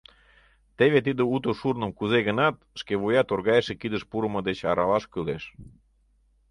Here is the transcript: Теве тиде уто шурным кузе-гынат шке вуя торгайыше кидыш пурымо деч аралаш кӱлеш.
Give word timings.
Теве 0.77 0.99
тиде 1.07 1.23
уто 1.35 1.49
шурным 1.59 1.91
кузе-гынат 1.97 2.55
шке 2.79 2.93
вуя 3.01 3.21
торгайыше 3.29 3.73
кидыш 3.81 4.03
пурымо 4.09 4.39
деч 4.47 4.59
аралаш 4.71 5.03
кӱлеш. 5.13 5.43